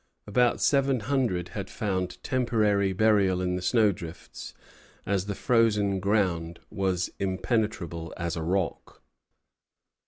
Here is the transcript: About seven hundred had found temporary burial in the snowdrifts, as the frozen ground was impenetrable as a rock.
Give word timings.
About 0.25 0.59
seven 0.59 1.01
hundred 1.01 1.49
had 1.49 1.69
found 1.69 2.17
temporary 2.23 2.91
burial 2.91 3.39
in 3.39 3.55
the 3.55 3.61
snowdrifts, 3.61 4.55
as 5.05 5.27
the 5.27 5.35
frozen 5.35 5.99
ground 5.99 6.59
was 6.71 7.11
impenetrable 7.19 8.11
as 8.17 8.35
a 8.35 8.41
rock. 8.41 9.03